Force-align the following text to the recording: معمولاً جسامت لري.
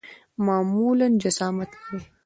معمولاً 0.45 1.07
جسامت 1.23 1.69
لري. 1.91 2.01